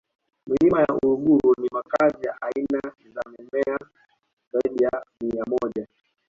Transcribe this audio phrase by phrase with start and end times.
[0.47, 2.79] milima ya uluguru ni makazi ya aina
[3.13, 3.77] za mimea
[4.53, 5.87] zaidi ya mia moja